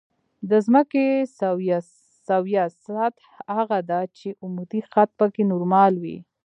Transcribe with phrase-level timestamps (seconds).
[0.49, 1.05] د ځمکې
[2.27, 3.25] سویه سطح
[3.57, 6.17] هغه ده چې عمودي خط پکې نورمال وي